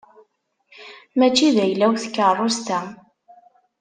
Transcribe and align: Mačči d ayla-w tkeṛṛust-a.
Mačči 1.17 1.47
d 1.55 1.57
ayla-w 1.63 1.93
tkeṛṛust-a. 2.03 2.79